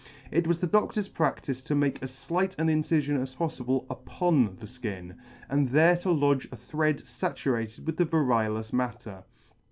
It 0.31 0.47
was 0.47 0.57
the 0.59 0.65
doctor's 0.65 1.07
praCtice 1.07 1.63
to 1.67 1.75
make 1.75 2.01
as 2.01 2.25
flight 2.25 2.55
an 2.57 2.69
incilion 2.69 3.21
as 3.21 3.35
poffible 3.35 3.85
upon 3.87 4.55
the 4.55 4.65
fkin, 4.65 5.15
and 5.47 5.69
there 5.69 5.95
to 5.97 6.09
lodge 6.09 6.47
a 6.51 6.55
thread 6.55 6.97
faturated 7.03 7.85
with 7.85 7.97
the 7.97 8.05
variolous 8.07 8.73
matter. 8.73 9.25